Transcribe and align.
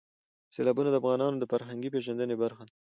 سیلابونه 0.53 0.89
د 0.91 0.95
افغانانو 1.01 1.37
د 1.39 1.43
فرهنګي 1.51 1.89
پیژندنې 1.95 2.35
برخه 2.43 2.63
ده. 2.67 2.73